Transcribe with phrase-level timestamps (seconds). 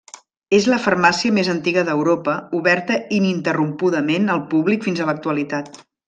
[0.59, 5.71] És la farmàcia més antiga d’Europa oberta ininterrompudament al públic fins a l'actualitat.